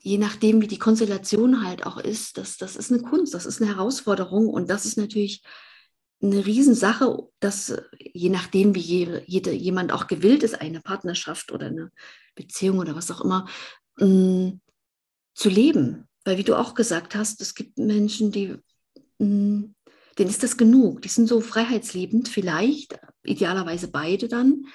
je 0.00 0.18
nachdem, 0.18 0.60
wie 0.60 0.66
die 0.66 0.78
Konstellation 0.78 1.64
halt 1.64 1.86
auch 1.86 1.98
ist, 1.98 2.36
das, 2.36 2.58
das 2.58 2.76
ist 2.76 2.92
eine 2.92 3.00
Kunst, 3.02 3.32
das 3.32 3.46
ist 3.46 3.62
eine 3.62 3.74
Herausforderung 3.74 4.48
und 4.48 4.68
das 4.68 4.84
ist 4.84 4.98
natürlich 4.98 5.42
eine 6.20 6.44
Riesensache, 6.44 7.28
dass 7.40 7.76
je 7.98 8.28
nachdem, 8.28 8.74
wie 8.74 8.80
je, 8.80 9.22
jede, 9.26 9.52
jemand 9.52 9.92
auch 9.92 10.06
gewillt 10.06 10.42
ist, 10.42 10.60
eine 10.60 10.80
Partnerschaft 10.80 11.52
oder 11.52 11.66
eine 11.66 11.92
Beziehung 12.34 12.78
oder 12.78 12.96
was 12.96 13.10
auch 13.10 13.20
immer, 13.20 13.46
mh, 13.98 14.06
mm, 14.06 14.60
zu 15.34 15.48
leben. 15.48 16.08
Weil 16.24 16.38
wie 16.38 16.44
du 16.44 16.56
auch 16.56 16.74
gesagt 16.74 17.14
hast, 17.14 17.40
es 17.40 17.54
gibt 17.54 17.78
Menschen, 17.78 18.32
die, 18.32 18.56
mh, 19.18 19.26
mm, 19.26 19.74
denen 20.18 20.30
ist 20.30 20.42
das 20.42 20.56
genug. 20.56 21.02
Die 21.02 21.08
sind 21.08 21.28
so 21.28 21.40
freiheitsliebend, 21.40 22.28
vielleicht, 22.28 22.98
idealerweise 23.22 23.88
beide 23.88 24.26
dann, 24.26 24.66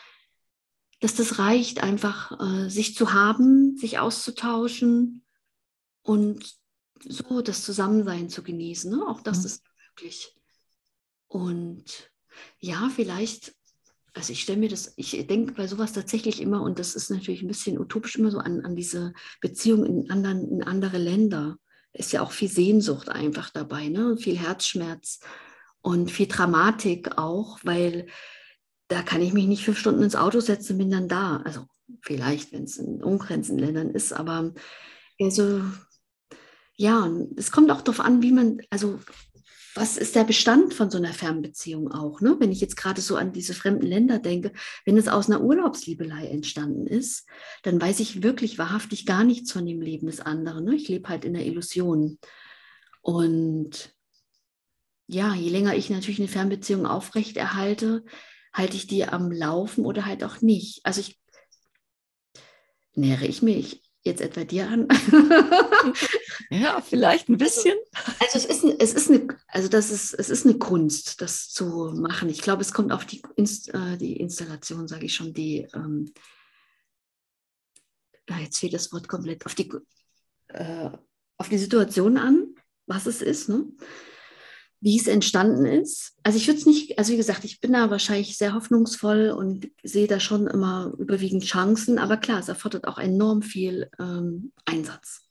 dass 1.02 1.16
das 1.16 1.38
reicht, 1.38 1.84
einfach 1.84 2.40
äh, 2.40 2.70
sich 2.70 2.96
zu 2.96 3.12
haben, 3.12 3.76
sich 3.76 4.00
auszutauschen 4.00 5.26
und 6.02 6.56
so 7.06 7.42
das 7.42 7.64
Zusammensein 7.64 8.30
zu 8.30 8.42
genießen. 8.42 8.90
Ne? 8.90 9.06
Auch 9.06 9.20
das 9.20 9.40
mhm. 9.40 9.46
ist 9.46 9.64
möglich. 9.90 10.34
Und 11.34 12.12
ja, 12.60 12.92
vielleicht, 12.96 13.56
also 14.14 14.32
ich 14.32 14.42
stelle 14.42 14.60
mir 14.60 14.70
das, 14.70 14.94
ich 14.98 15.26
denke 15.26 15.54
bei 15.54 15.66
sowas 15.66 15.92
tatsächlich 15.92 16.40
immer, 16.40 16.62
und 16.62 16.78
das 16.78 16.94
ist 16.94 17.10
natürlich 17.10 17.42
ein 17.42 17.48
bisschen 17.48 17.80
utopisch 17.80 18.18
immer 18.18 18.30
so 18.30 18.38
an, 18.38 18.64
an 18.64 18.76
diese 18.76 19.14
Beziehung 19.42 19.84
in, 19.84 20.12
anderen, 20.12 20.48
in 20.52 20.64
andere 20.64 21.00
Länder. 21.00 21.58
Ist 21.92 22.14
ja 22.14 22.22
auch 22.22 22.32
viel 22.32 22.50
Sehnsucht 22.50 23.10
einfach 23.10 23.50
dabei, 23.50 23.90
ne? 23.90 24.16
viel 24.18 24.38
Herzschmerz 24.38 25.22
und 25.82 26.12
viel 26.12 26.28
Dramatik 26.28 27.18
auch, 27.18 27.58
weil 27.64 28.06
da 28.88 29.02
kann 29.02 29.22
ich 29.22 29.34
mich 29.34 29.48
nicht 29.48 29.66
fünf 29.66 29.80
Stunden 29.80 30.04
ins 30.04 30.16
Auto 30.16 30.40
setzen 30.40 30.78
bin 30.78 30.92
dann 30.92 31.08
da. 31.08 31.38
Also 31.38 31.66
vielleicht, 32.02 32.52
wenn 32.52 32.66
es 32.66 32.78
in 32.78 33.04
ungrenzenden 33.04 33.66
Ländern 33.66 33.90
ist, 33.90 34.14
aber 34.14 34.54
also 35.20 35.64
ja, 36.76 37.12
es 37.38 37.52
kommt 37.52 37.72
auch 37.72 37.82
darauf 37.82 38.02
an, 38.02 38.22
wie 38.22 38.32
man, 38.32 38.60
also 38.70 39.00
was 39.76 39.98
ist 39.98 40.16
der 40.16 40.24
Bestand 40.24 40.74
von 40.74 40.92
so 40.92 40.98
einer 40.98 41.14
Fernbeziehung 41.14 41.92
auch? 41.92 42.22
Ne? 42.22 42.36
Wenn 42.40 42.52
ich 42.52 42.62
jetzt 42.62 42.78
gerade 42.78 43.02
so 43.02 43.16
an 43.16 43.32
diese 43.32 43.54
fremden 43.54 43.86
Länder 43.86 44.20
denke, 44.20 44.52
wenn 44.86 44.98
es 44.98 45.08
aus 45.08 45.30
einer 45.30 45.42
Urlaubsliebelei 45.42 46.28
entstanden 46.28 46.88
ist, 46.88 47.28
dann 47.64 47.82
weiß 47.82 48.00
ich 48.00 48.24
wirklich 48.24 48.58
wahrhaftig 48.58 49.06
gar 49.06 49.24
nichts 49.24 49.52
von 49.52 49.66
dem 49.66 49.82
Leben 49.82 50.08
des 50.08 50.20
anderen. 50.22 50.66
Ne? 50.66 50.76
Ich 50.76 50.88
lebe 50.90 51.10
halt 51.10 51.26
in 51.26 51.34
der 51.34 51.46
Illusion. 51.46 52.20
Und 53.02 53.94
ja, 55.08 55.34
je 55.34 55.50
länger 55.50 55.76
ich 55.76 55.90
natürlich 55.90 56.20
eine 56.20 56.28
Fernbeziehung 56.28 56.86
aufrechterhalte, 56.86 58.04
halte 58.54 58.78
ich 58.78 58.88
die 58.88 59.06
am 59.06 59.32
Laufen 59.32 59.86
oder 59.86 60.06
halt 60.06 60.24
auch 60.24 60.42
nicht. 60.42 60.86
Also 60.86 61.02
ich 61.02 61.20
nähere 62.96 63.26
ich 63.26 63.42
mich 63.42 63.82
jetzt 64.04 64.22
etwa 64.22 64.44
dir 64.44 64.68
an? 64.68 64.88
ja, 66.50 66.82
vielleicht 66.82 67.30
ein 67.30 67.38
bisschen. 67.38 67.76
Also, 68.20 68.38
also, 68.38 68.50
es 68.50 68.64
ist, 68.64 68.64
es 68.80 68.94
ist 68.94 69.10
eine, 69.10 69.28
also 69.48 69.70
das 69.70 69.92
ist, 69.92 70.14
es 70.14 70.30
ist 70.30 70.46
eine 70.46 70.58
Kunst, 70.58 71.22
das 71.22 71.50
zu 71.50 71.94
machen. 71.96 72.30
Ich 72.30 72.42
glaube, 72.42 72.62
es 72.62 72.74
kommt 72.74 72.92
auf 72.92 73.06
die, 73.06 73.22
Inst, 73.36 73.74
äh, 73.74 73.98
die 73.98 74.18
Installation, 74.18 74.88
sage 74.88 75.06
ich 75.06 75.16
schon, 75.16 75.34
die, 75.34 75.68
ähm, 75.74 76.14
ja, 78.30 78.40
jetzt 78.40 78.60
fehlt 78.60 78.74
das 78.74 78.92
Wort 78.92 79.08
komplett, 79.08 79.46
auf 79.46 79.56
die, 79.56 79.72
äh, 80.50 80.90
auf 81.38 81.50
die 81.50 81.58
Situation 81.58 82.18
an, 82.18 82.56
was 82.86 83.06
es 83.06 83.22
ist. 83.22 83.50
Ne? 83.50 83.66
Wie 84.84 85.00
es 85.00 85.08
entstanden 85.08 85.66
ist. 85.66 86.14
Also 86.24 86.38
ich 86.38 86.46
würde 86.48 86.60
es 86.60 86.66
nicht, 86.66 87.00
also 87.00 87.14
wie 87.14 87.18
gesagt, 87.18 87.46
ich 87.46 87.62
bin 87.62 87.72
da 87.72 87.90
wahrscheinlich 87.90 88.38
sehr 88.38 88.54
hoffnungsvoll 88.54 89.30
und 89.30 89.70
sehe 89.82 90.08
da 90.08 90.20
schon 90.20 90.46
immer 90.46 90.92
überwiegend 90.98 91.46
Chancen, 91.46 92.00
aber 92.00 92.18
klar, 92.18 92.40
es 92.40 92.50
erfordert 92.50 92.86
auch 92.86 92.98
enorm 92.98 93.42
viel 93.42 93.90
ähm, 93.98 94.52
Einsatz. 94.66 95.22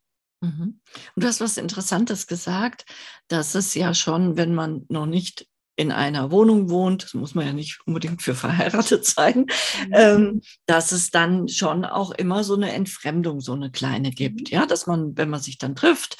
Mhm. 0.40 0.80
Und 1.14 1.22
du 1.22 1.26
hast 1.26 1.42
was 1.42 1.58
Interessantes 1.58 2.26
gesagt, 2.26 2.86
dass 3.28 3.54
es 3.54 3.74
ja 3.74 3.92
schon, 3.92 4.38
wenn 4.38 4.54
man 4.54 4.86
noch 4.88 5.06
nicht 5.06 5.46
in 5.76 5.92
einer 5.92 6.30
Wohnung 6.30 6.70
wohnt, 6.70 7.04
das 7.04 7.14
muss 7.14 7.34
man 7.34 7.46
ja 7.46 7.52
nicht 7.52 7.80
unbedingt 7.86 8.22
für 8.22 8.34
verheiratet 8.34 9.04
sein, 9.04 9.40
mhm. 9.86 9.92
ähm, 9.92 10.40
dass 10.64 10.92
es 10.92 11.10
dann 11.10 11.48
schon 11.48 11.84
auch 11.84 12.10
immer 12.12 12.42
so 12.42 12.54
eine 12.54 12.72
Entfremdung, 12.72 13.40
so 13.40 13.52
eine 13.52 13.70
kleine 13.70 14.12
gibt. 14.12 14.50
Mhm. 14.50 14.56
Ja, 14.56 14.66
dass 14.66 14.86
man, 14.86 15.14
wenn 15.18 15.28
man 15.28 15.40
sich 15.40 15.58
dann 15.58 15.76
trifft, 15.76 16.16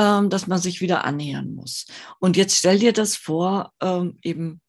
ähm, 0.00 0.30
dass 0.30 0.46
man 0.46 0.58
sich 0.58 0.80
wieder 0.80 1.04
annähern 1.04 1.54
muss. 1.54 1.84
Und 2.20 2.38
jetzt 2.38 2.56
stell 2.56 2.78
dir 2.78 2.94
das 2.94 3.16
vor, 3.16 3.74
ähm, 3.82 4.18
eben 4.22 4.62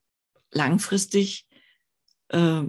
langfristig, 0.52 1.48
äh, 2.28 2.64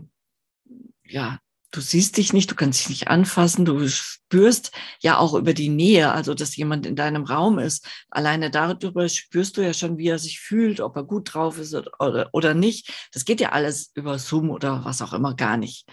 ja, 1.04 1.40
du 1.72 1.80
siehst 1.80 2.18
dich 2.18 2.32
nicht, 2.32 2.52
du 2.52 2.54
kannst 2.54 2.78
dich 2.80 2.90
nicht 2.90 3.08
anfassen, 3.08 3.64
du 3.64 3.88
spürst 3.88 4.70
ja 5.00 5.18
auch 5.18 5.34
über 5.34 5.54
die 5.54 5.70
Nähe, 5.70 6.12
also 6.12 6.34
dass 6.34 6.54
jemand 6.54 6.86
in 6.86 6.94
deinem 6.94 7.24
Raum 7.24 7.58
ist. 7.58 7.84
Alleine 8.10 8.48
darüber 8.48 9.08
spürst 9.08 9.56
du 9.56 9.62
ja 9.62 9.74
schon, 9.74 9.98
wie 9.98 10.08
er 10.08 10.20
sich 10.20 10.38
fühlt, 10.38 10.80
ob 10.80 10.94
er 10.94 11.02
gut 11.02 11.34
drauf 11.34 11.58
ist 11.58 11.74
oder, 11.74 12.28
oder 12.32 12.54
nicht. 12.54 12.92
Das 13.12 13.24
geht 13.24 13.40
ja 13.40 13.50
alles 13.50 13.90
über 13.94 14.20
Zoom 14.20 14.50
oder 14.50 14.84
was 14.84 15.02
auch 15.02 15.14
immer 15.14 15.34
gar 15.34 15.56
nicht. 15.56 15.88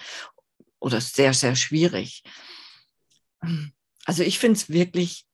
Oder 0.78 1.02
sehr, 1.02 1.34
sehr 1.34 1.56
schwierig. 1.56 2.22
Also 4.06 4.22
ich 4.22 4.38
finde 4.38 4.60
es 4.60 4.70
wirklich 4.70 5.26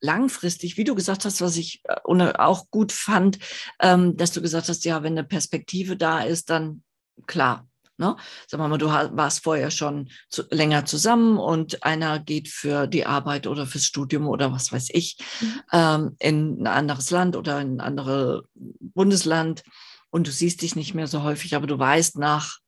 langfristig, 0.00 0.76
wie 0.76 0.84
du 0.84 0.94
gesagt 0.94 1.24
hast, 1.24 1.40
was 1.40 1.56
ich 1.56 1.82
äh, 1.84 2.32
auch 2.38 2.70
gut 2.70 2.92
fand, 2.92 3.38
ähm, 3.80 4.16
dass 4.16 4.32
du 4.32 4.42
gesagt 4.42 4.68
hast, 4.68 4.84
ja, 4.84 5.02
wenn 5.02 5.14
eine 5.14 5.24
Perspektive 5.24 5.96
da 5.96 6.20
ist, 6.20 6.50
dann 6.50 6.82
klar. 7.26 7.66
Ne? 7.98 8.14
Sag 8.46 8.60
mal, 8.60 8.76
du 8.76 8.88
warst 8.88 9.42
vorher 9.42 9.70
schon 9.70 10.10
länger 10.50 10.84
zusammen 10.84 11.38
und 11.38 11.82
einer 11.82 12.18
geht 12.18 12.48
für 12.48 12.86
die 12.86 13.06
Arbeit 13.06 13.46
oder 13.46 13.66
fürs 13.66 13.84
Studium 13.86 14.28
oder 14.28 14.52
was 14.52 14.70
weiß 14.70 14.88
ich 14.90 15.16
mhm. 15.40 15.62
ähm, 15.72 16.16
in 16.18 16.60
ein 16.60 16.66
anderes 16.66 17.10
Land 17.10 17.36
oder 17.36 17.58
in 17.60 17.76
ein 17.76 17.80
anderes 17.80 18.42
Bundesland 18.54 19.62
und 20.10 20.26
du 20.26 20.30
siehst 20.30 20.60
dich 20.60 20.76
nicht 20.76 20.94
mehr 20.94 21.06
so 21.06 21.22
häufig, 21.22 21.56
aber 21.56 21.66
du 21.66 21.78
weißt, 21.78 22.18
nach 22.18 22.58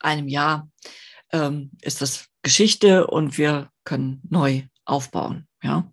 einem 0.00 0.26
Jahr 0.26 0.68
ähm, 1.32 1.70
ist 1.80 2.02
das 2.02 2.26
Geschichte 2.42 3.06
und 3.06 3.38
wir 3.38 3.70
können 3.84 4.22
neu 4.28 4.64
aufbauen. 4.84 5.46
Ja. 5.62 5.90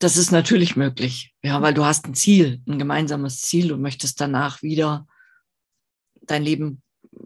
Das 0.00 0.16
ist 0.16 0.32
natürlich 0.32 0.76
möglich, 0.76 1.34
ja, 1.42 1.60
weil 1.60 1.74
du 1.74 1.84
hast 1.84 2.06
ein 2.06 2.14
Ziel, 2.14 2.62
ein 2.66 2.78
gemeinsames 2.78 3.42
Ziel 3.42 3.70
und 3.70 3.82
möchtest 3.82 4.18
danach 4.20 4.62
wieder 4.62 5.06
dein 6.22 6.42
Leben 6.42 6.82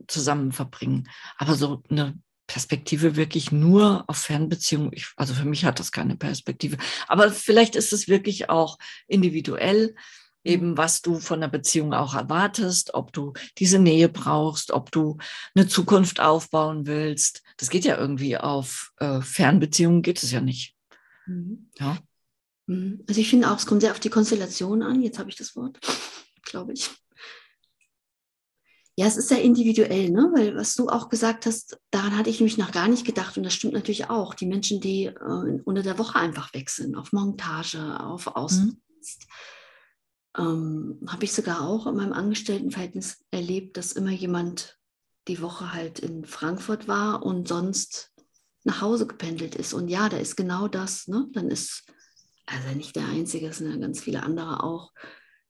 zusammen 0.08 0.50
verbringen. 0.50 1.08
Aber 1.38 1.54
so 1.54 1.84
eine 1.88 2.18
Perspektive 2.48 3.14
wirklich 3.14 3.52
nur 3.52 4.04
auf 4.08 4.18
Fernbeziehungen, 4.18 4.90
ich, 4.92 5.06
also 5.16 5.34
für 5.34 5.44
mich 5.44 5.64
hat 5.64 5.78
das 5.78 5.92
keine 5.92 6.16
Perspektive. 6.16 6.76
Aber 7.06 7.30
vielleicht 7.30 7.76
ist 7.76 7.92
es 7.92 8.08
wirklich 8.08 8.50
auch 8.50 8.76
individuell, 9.06 9.94
eben 10.42 10.76
was 10.76 11.00
du 11.00 11.20
von 11.20 11.40
der 11.40 11.48
Beziehung 11.48 11.94
auch 11.94 12.14
erwartest, 12.14 12.92
ob 12.92 13.12
du 13.12 13.34
diese 13.56 13.78
Nähe 13.78 14.08
brauchst, 14.08 14.72
ob 14.72 14.90
du 14.90 15.18
eine 15.54 15.68
Zukunft 15.68 16.18
aufbauen 16.18 16.88
willst. 16.88 17.42
Das 17.56 17.70
geht 17.70 17.84
ja 17.84 17.96
irgendwie 17.96 18.36
auf 18.36 18.92
äh, 18.98 19.20
Fernbeziehungen, 19.20 20.02
geht 20.02 20.22
es 20.24 20.32
ja 20.32 20.40
nicht. 20.40 20.74
Mhm. 21.26 21.70
Ja. 21.78 21.98
Mhm. 22.66 23.04
Also 23.08 23.20
ich 23.20 23.28
finde 23.28 23.50
auch, 23.50 23.58
es 23.58 23.66
kommt 23.66 23.80
sehr 23.80 23.92
auf 23.92 24.00
die 24.00 24.10
Konstellation 24.10 24.82
an. 24.82 25.02
Jetzt 25.02 25.18
habe 25.18 25.30
ich 25.30 25.36
das 25.36 25.56
Wort, 25.56 25.78
glaube 26.44 26.72
ich. 26.72 26.90
Ja, 28.96 29.06
es 29.06 29.16
ist 29.16 29.28
sehr 29.28 29.42
individuell, 29.42 30.10
ne? 30.10 30.30
weil 30.36 30.54
was 30.54 30.76
du 30.76 30.88
auch 30.88 31.08
gesagt 31.08 31.46
hast, 31.46 31.78
daran 31.90 32.16
hatte 32.16 32.30
ich 32.30 32.38
nämlich 32.38 32.58
noch 32.58 32.70
gar 32.70 32.86
nicht 32.86 33.04
gedacht 33.04 33.36
und 33.36 33.42
das 33.42 33.52
stimmt 33.52 33.72
natürlich 33.72 34.08
auch. 34.08 34.34
Die 34.34 34.46
Menschen, 34.46 34.80
die 34.80 35.06
äh, 35.06 35.60
unter 35.64 35.82
der 35.82 35.98
Woche 35.98 36.16
einfach 36.16 36.54
wechseln, 36.54 36.94
auf 36.94 37.12
Montage, 37.12 37.98
auf 37.98 38.28
Außendienst, 38.28 39.26
mhm. 40.38 41.00
ähm, 41.02 41.08
habe 41.08 41.24
ich 41.24 41.32
sogar 41.32 41.62
auch 41.62 41.88
in 41.88 41.96
meinem 41.96 42.12
Angestelltenverhältnis 42.12 43.24
erlebt, 43.32 43.76
dass 43.76 43.92
immer 43.92 44.12
jemand 44.12 44.78
die 45.26 45.42
Woche 45.42 45.72
halt 45.72 45.98
in 45.98 46.24
Frankfurt 46.24 46.86
war 46.86 47.24
und 47.24 47.48
sonst 47.48 48.12
nach 48.62 48.80
Hause 48.80 49.08
gependelt 49.08 49.56
ist. 49.56 49.74
Und 49.74 49.88
ja, 49.88 50.08
da 50.08 50.18
ist 50.18 50.36
genau 50.36 50.68
das. 50.68 51.08
Ne? 51.08 51.26
Dann 51.32 51.50
ist 51.50 51.84
also 52.46 52.68
nicht 52.70 52.96
der 52.96 53.06
einzige, 53.06 53.48
es 53.48 53.58
sind 53.58 53.70
ja 53.70 53.76
ganz 53.76 54.00
viele 54.00 54.22
andere 54.22 54.62
auch. 54.62 54.92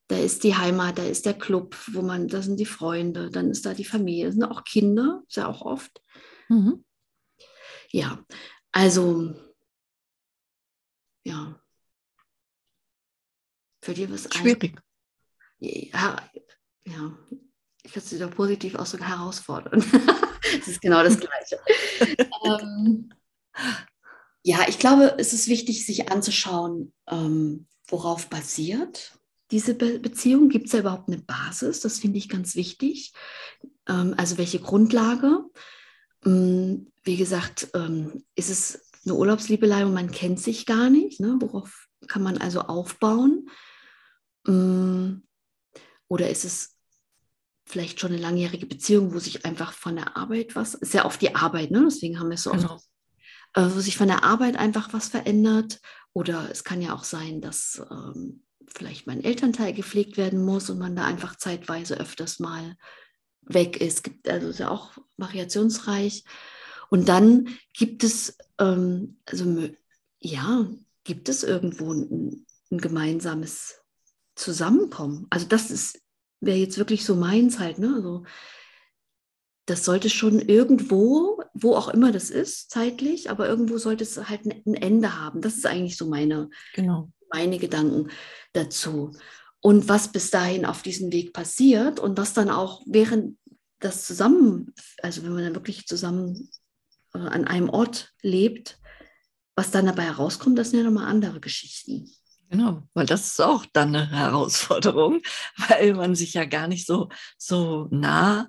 Da 0.08 0.18
ist 0.18 0.44
die 0.44 0.54
Heimat, 0.54 0.98
da 0.98 1.04
ist 1.04 1.24
der 1.26 1.34
Club, 1.34 1.76
wo 1.92 2.02
man, 2.02 2.28
da 2.28 2.42
sind 2.42 2.60
die 2.60 2.66
Freunde, 2.66 3.30
dann 3.30 3.50
ist 3.50 3.64
da 3.64 3.72
die 3.72 3.84
Familie, 3.84 4.26
das 4.26 4.34
sind 4.34 4.44
auch 4.44 4.64
Kinder, 4.64 5.22
ist 5.26 5.36
ja 5.36 5.48
auch 5.48 5.62
oft. 5.62 6.02
Mhm. 6.48 6.84
Ja, 7.90 8.22
also, 8.72 9.34
ja. 11.24 11.60
Für 13.82 13.94
dich 13.94 14.10
was 14.10 14.28
Schwierig. 14.32 14.80
Ja, 15.58 16.30
ja, 16.86 17.18
ich 17.82 17.94
würde 17.94 18.06
es 18.06 18.12
wieder 18.12 18.28
positiv 18.28 18.74
ausdrücken, 18.74 19.06
herausfordernd. 19.06 19.84
das 20.58 20.68
ist 20.68 20.80
genau 20.80 21.02
das 21.02 21.18
Gleiche. 21.18 21.60
ähm, 22.44 23.10
ja, 24.44 24.68
ich 24.68 24.78
glaube, 24.78 25.14
es 25.18 25.32
ist 25.32 25.48
wichtig, 25.48 25.86
sich 25.86 26.12
anzuschauen, 26.12 26.92
ähm, 27.08 27.66
worauf 27.88 28.28
basiert 28.28 29.18
diese 29.50 29.74
Be 29.74 29.98
Beziehung. 29.98 30.50
Gibt 30.50 30.66
es 30.66 30.72
da 30.72 30.80
überhaupt 30.80 31.08
eine 31.08 31.18
Basis? 31.18 31.80
Das 31.80 31.98
finde 31.98 32.18
ich 32.18 32.28
ganz 32.28 32.54
wichtig. 32.54 33.14
Ähm, 33.88 34.14
also 34.18 34.36
welche 34.36 34.60
Grundlage? 34.60 35.44
Ähm, 36.26 36.92
wie 37.04 37.16
gesagt, 37.16 37.68
ähm, 37.74 38.22
ist 38.34 38.50
es 38.50 38.90
eine 39.06 39.14
Urlaubsliebelei 39.14 39.86
und 39.86 39.94
man 39.94 40.10
kennt 40.10 40.40
sich 40.40 40.66
gar 40.66 40.90
nicht? 40.90 41.20
Ne? 41.20 41.36
Worauf 41.40 41.88
kann 42.06 42.22
man 42.22 42.36
also 42.36 42.60
aufbauen? 42.60 43.48
Ähm, 44.46 45.26
oder 46.06 46.28
ist 46.28 46.44
es 46.44 46.76
vielleicht 47.64 47.98
schon 47.98 48.12
eine 48.12 48.20
langjährige 48.20 48.66
Beziehung, 48.66 49.14
wo 49.14 49.18
sich 49.18 49.46
einfach 49.46 49.72
von 49.72 49.96
der 49.96 50.18
Arbeit 50.18 50.54
was, 50.54 50.74
ist 50.74 50.92
ja 50.92 51.06
oft 51.06 51.22
die 51.22 51.34
Arbeit, 51.34 51.70
ne? 51.70 51.82
deswegen 51.86 52.20
haben 52.20 52.28
wir 52.28 52.34
es 52.34 52.42
so 52.42 52.50
genau. 52.50 52.74
oft 52.74 52.84
äh, 53.54 53.62
wo 53.74 53.80
sich 53.80 53.96
von 53.96 54.08
der 54.08 54.24
Arbeit 54.24 54.56
einfach 54.56 54.92
was 54.92 55.08
verändert. 55.08 55.80
Oder 56.12 56.48
es 56.50 56.64
kann 56.64 56.82
ja 56.82 56.94
auch 56.94 57.04
sein, 57.04 57.40
dass 57.40 57.82
ähm, 57.90 58.44
vielleicht 58.66 59.06
mein 59.06 59.22
Elternteil 59.22 59.72
gepflegt 59.72 60.16
werden 60.16 60.44
muss 60.44 60.70
und 60.70 60.78
man 60.78 60.96
da 60.96 61.04
einfach 61.04 61.36
zeitweise 61.36 61.98
öfters 61.98 62.38
mal 62.38 62.76
weg 63.42 63.80
ist. 63.80 64.10
Also 64.26 64.48
ist 64.48 64.58
ja 64.58 64.70
auch 64.70 64.92
variationsreich. 65.16 66.24
Und 66.90 67.08
dann 67.08 67.48
gibt 67.72 68.04
es, 68.04 68.36
ähm, 68.58 69.18
also 69.26 69.68
ja, 70.20 70.66
gibt 71.04 71.28
es 71.28 71.42
irgendwo 71.42 71.92
ein, 71.92 72.46
ein 72.70 72.78
gemeinsames 72.78 73.80
Zusammenkommen. 74.34 75.26
Also 75.30 75.46
das 75.46 75.94
wäre 76.40 76.58
jetzt 76.58 76.78
wirklich 76.78 77.04
so 77.04 77.14
meins 77.14 77.58
halt, 77.58 77.78
ne? 77.78 77.92
Also 77.94 78.24
das 79.66 79.84
sollte 79.84 80.10
schon 80.10 80.40
irgendwo, 80.40 81.42
wo 81.54 81.74
auch 81.74 81.88
immer 81.88 82.12
das 82.12 82.30
ist, 82.30 82.70
zeitlich, 82.70 83.30
aber 83.30 83.48
irgendwo 83.48 83.78
sollte 83.78 84.04
es 84.04 84.28
halt 84.28 84.44
ein 84.44 84.74
Ende 84.74 85.18
haben. 85.18 85.40
Das 85.40 85.54
ist 85.54 85.66
eigentlich 85.66 85.96
so 85.96 86.06
meine, 86.06 86.50
genau. 86.74 87.10
meine 87.32 87.58
Gedanken 87.58 88.10
dazu. 88.52 89.12
Und 89.60 89.88
was 89.88 90.12
bis 90.12 90.30
dahin 90.30 90.66
auf 90.66 90.82
diesem 90.82 91.12
Weg 91.12 91.32
passiert 91.32 92.00
und 92.00 92.18
was 92.18 92.34
dann 92.34 92.50
auch 92.50 92.82
während 92.86 93.38
das 93.78 94.04
zusammen, 94.04 94.74
also 95.02 95.22
wenn 95.22 95.32
man 95.32 95.44
dann 95.44 95.54
wirklich 95.54 95.86
zusammen 95.86 96.50
äh, 97.14 97.18
an 97.18 97.46
einem 97.46 97.70
Ort 97.70 98.12
lebt, 98.20 98.78
was 99.54 99.70
dann 99.70 99.86
dabei 99.86 100.02
herauskommt, 100.04 100.58
das 100.58 100.70
sind 100.70 100.80
ja 100.80 100.84
nochmal 100.84 101.06
andere 101.06 101.40
Geschichten. 101.40 102.10
Genau, 102.50 102.82
weil 102.94 103.06
das 103.06 103.26
ist 103.26 103.40
auch 103.40 103.64
dann 103.72 103.96
eine 103.96 104.10
Herausforderung, 104.10 105.22
weil 105.68 105.94
man 105.94 106.14
sich 106.14 106.34
ja 106.34 106.44
gar 106.44 106.68
nicht 106.68 106.86
so, 106.86 107.08
so 107.38 107.88
nah 107.90 108.48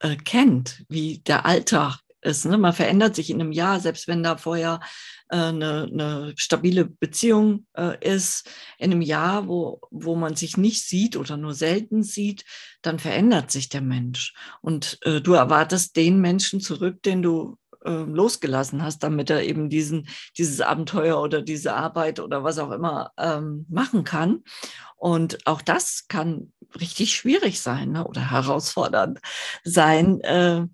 äh, 0.00 0.16
kennt, 0.16 0.84
wie 0.88 1.18
der 1.18 1.46
Alltag 1.46 2.00
ist. 2.22 2.44
Ne? 2.44 2.58
Man 2.58 2.72
verändert 2.72 3.14
sich 3.14 3.30
in 3.30 3.40
einem 3.40 3.52
Jahr, 3.52 3.80
selbst 3.80 4.08
wenn 4.08 4.22
da 4.22 4.36
vorher 4.36 4.80
äh, 5.28 5.36
eine, 5.36 5.88
eine 5.90 6.34
stabile 6.36 6.84
Beziehung 6.84 7.66
äh, 7.76 7.96
ist, 8.06 8.48
in 8.78 8.92
einem 8.92 9.02
Jahr, 9.02 9.48
wo, 9.48 9.80
wo 9.90 10.16
man 10.16 10.36
sich 10.36 10.56
nicht 10.56 10.86
sieht 10.86 11.16
oder 11.16 11.36
nur 11.36 11.54
selten 11.54 12.02
sieht, 12.02 12.44
dann 12.82 12.98
verändert 12.98 13.50
sich 13.50 13.68
der 13.68 13.82
Mensch. 13.82 14.34
Und 14.60 14.98
äh, 15.02 15.20
du 15.20 15.34
erwartest 15.34 15.96
den 15.96 16.20
Menschen 16.20 16.60
zurück, 16.60 17.02
den 17.02 17.22
du 17.22 17.56
äh, 17.84 17.90
losgelassen 17.90 18.82
hast, 18.82 19.02
damit 19.02 19.30
er 19.30 19.42
eben 19.42 19.68
diesen, 19.68 20.08
dieses 20.36 20.60
Abenteuer 20.60 21.20
oder 21.20 21.42
diese 21.42 21.74
Arbeit 21.74 22.20
oder 22.20 22.44
was 22.44 22.58
auch 22.58 22.70
immer 22.70 23.12
ähm, 23.18 23.66
machen 23.68 24.04
kann. 24.04 24.42
Und 24.96 25.46
auch 25.46 25.62
das 25.62 26.06
kann 26.08 26.52
richtig 26.78 27.14
schwierig 27.14 27.60
sein 27.60 27.92
ne? 27.92 28.06
oder 28.06 28.30
herausfordernd 28.30 29.18
sein, 29.64 30.20
äh, 30.20 30.66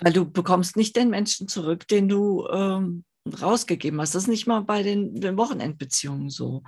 weil 0.00 0.12
du 0.12 0.30
bekommst 0.30 0.76
nicht 0.76 0.96
den 0.96 1.10
Menschen 1.10 1.46
zurück, 1.46 1.86
den 1.88 2.08
du 2.08 2.46
ähm, 2.48 3.04
rausgegeben 3.40 4.00
hast. 4.00 4.14
Das 4.14 4.24
ist 4.24 4.28
nicht 4.28 4.46
mal 4.46 4.60
bei 4.60 4.82
den, 4.82 5.20
den, 5.20 5.36
Wochenendbeziehungen 5.36 6.28
so. 6.28 6.62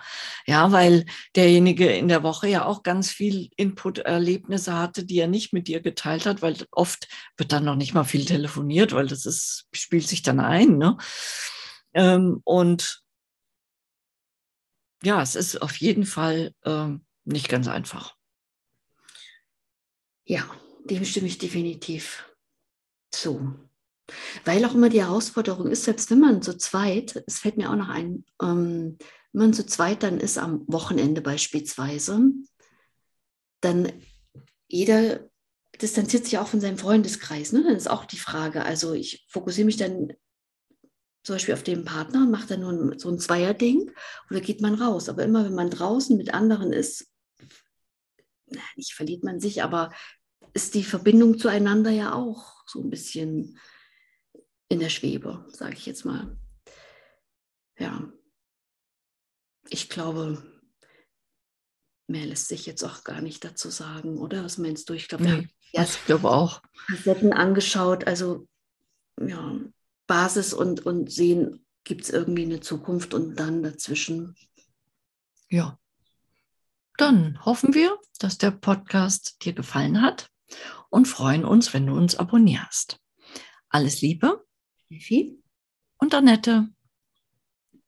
Ja, 0.47 0.73
weil 0.73 1.07
derjenige 1.37 1.91
in 1.91 2.09
der 2.09 2.23
Woche 2.23 2.49
ja 2.49 2.65
auch 2.65 2.83
ganz 2.83 3.11
viel 3.11 3.51
Input-Erlebnisse 3.57 4.79
hatte, 4.79 5.05
die 5.05 5.19
er 5.19 5.29
nicht 5.29 5.53
mit 5.53 5.69
dir 5.69 5.81
geteilt 5.81 6.27
hat, 6.27 6.43
weil 6.43 6.57
oft 6.71 7.09
wird 7.37 7.53
dann 7.53 7.65
noch 7.65 7.77
nicht 7.77 7.95
mal 7.95 8.05
viel 8.05 8.25
telefoniert, 8.25 8.93
weil 8.93 9.07
das 9.07 9.27
ist, 9.27 9.67
spielt 9.73 10.09
sich 10.09 10.23
dann 10.23 10.41
ein. 10.41 10.79
Ne? 10.79 10.97
Ähm, 11.93 12.41
und 12.45 13.03
ja, 15.03 15.21
es 15.21 15.35
ist 15.35 15.61
auf 15.61 15.77
jeden 15.77 16.07
Fall 16.07 16.55
ähm, 16.65 17.05
nicht 17.25 17.49
ganz 17.49 17.69
einfach. 17.69 18.17
Ja, 20.25 20.49
dem 20.85 21.05
stimme 21.05 21.27
ich 21.27 21.39
definitiv 21.39 22.31
zu. 23.11 23.55
Weil 24.45 24.65
auch 24.65 24.75
immer 24.75 24.91
die 24.91 25.03
Herausforderung 25.03 25.69
ist, 25.69 25.85
selbst 25.85 26.11
wenn 26.11 26.21
man 26.21 26.43
zu 26.43 26.57
zweit, 26.57 27.23
es 27.27 27.39
fällt 27.39 27.57
mir 27.57 27.71
auch 27.71 27.77
noch 27.77 27.89
ein, 27.89 28.25
ähm, 28.43 28.99
wenn 29.33 29.41
man 29.41 29.55
zu 29.55 29.67
zweit 29.67 30.03
dann 30.03 30.21
ist 30.21 30.39
am 30.39 30.65
Wochenende 30.69 31.21
beispielsweise, 31.21 32.31
dann 33.61 33.93
jeder 34.69 35.29
distanziert 35.81 36.25
sich 36.25 36.39
auch 36.39 36.47
von 36.47 36.61
seinem 36.61 36.79
Freundeskreis. 36.79 37.53
Ne? 37.53 37.65
Dann 37.65 37.77
ist 37.77 37.91
auch 37.91 38.05
die 38.05 38.19
Frage, 38.19 38.65
also 38.65 38.93
ich 38.93 39.27
fokussiere 39.29 39.67
mich 39.67 39.77
dann 39.77 40.13
zum 41.25 41.37
Beispiel 41.37 41.55
auf 41.55 41.63
den 41.63 41.85
Partner 41.85 42.21
und 42.21 42.31
mache 42.31 42.49
dann 42.49 42.61
nur 42.61 42.99
so 42.99 43.09
ein 43.09 43.19
Zweierding 43.19 43.91
oder 44.31 44.41
geht 44.41 44.61
man 44.61 44.75
raus. 44.75 45.09
Aber 45.09 45.25
immer 45.25 45.45
wenn 45.45 45.55
man 45.55 45.71
draußen 45.71 46.17
mit 46.17 46.35
anderen 46.35 46.73
ist, 46.73 47.11
nicht 48.77 48.93
verliert 48.93 49.25
man 49.25 49.41
sich, 49.41 49.63
aber 49.63 49.91
ist 50.53 50.75
die 50.75 50.85
Verbindung 50.85 51.39
zueinander 51.39 51.91
ja 51.91 52.15
auch 52.15 52.63
so 52.67 52.81
ein 52.81 52.91
bisschen 52.91 53.59
in 54.69 54.81
der 54.81 54.89
Schwebe, 54.89 55.45
sage 55.49 55.75
ich 55.75 55.87
jetzt 55.87 56.05
mal. 56.05 56.37
Ja, 57.79 58.11
ich 59.69 59.89
glaube, 59.89 60.43
mehr 62.07 62.27
lässt 62.27 62.49
sich 62.49 62.67
jetzt 62.67 62.85
auch 62.85 63.05
gar 63.05 63.21
nicht 63.21 63.45
dazu 63.45 63.71
sagen, 63.71 64.19
oder? 64.19 64.45
Was 64.45 64.59
meinst 64.59 64.89
du? 64.89 64.95
Ich 64.95 65.09
glaube, 65.09 65.25
nee, 65.25 65.49
ich 65.73 66.05
glaube 66.07 66.31
auch. 66.31 66.63
Kassetten 66.89 67.33
angeschaut, 67.33 68.07
also 68.07 68.47
ja, 69.21 69.59
Basis 70.07 70.53
und, 70.53 70.85
und 70.85 71.11
sehen, 71.11 71.65
gibt 71.85 72.03
es 72.03 72.11
irgendwie 72.11 72.45
eine 72.45 72.61
Zukunft 72.61 73.15
und 73.15 73.37
dann 73.37 73.63
dazwischen. 73.63 74.37
Ja. 75.49 75.79
Dann 76.97 77.45
hoffen 77.45 77.75
wir, 77.75 77.99
dass 78.19 78.39
der 78.39 78.53
Podcast 78.53 79.45
dir 79.45 79.53
gefallen 79.53 80.01
hat 80.01 80.31
und 80.91 81.07
freuen 81.07 81.45
uns, 81.45 81.75
wenn 81.75 81.87
du 81.87 81.95
uns 81.95 82.15
abonnierst. 82.15 83.01
Alles 83.69 84.01
Liebe 84.01 84.44
Steffi 84.95 85.43
und 85.99 86.15
Annette. 86.15 86.69